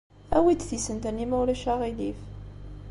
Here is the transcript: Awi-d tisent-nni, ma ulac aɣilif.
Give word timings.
Awi-d 0.35 0.61
tisent-nni, 0.63 1.25
ma 1.29 1.35
ulac 1.41 1.63
aɣilif. 1.73 2.19